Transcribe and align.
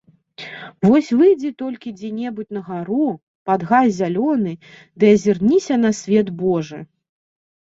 Вось 0.87 1.09
выйдзі 1.19 1.51
толькі 1.61 1.93
дзе-небудзь 1.99 2.55
на 2.57 2.63
гару, 2.69 3.05
пад 3.49 3.67
гай 3.73 3.87
зялёны, 3.99 4.51
ды 5.03 5.13
азірніся 5.15 5.75
на 5.83 5.91
свет 6.01 6.27
божы! 6.41 6.79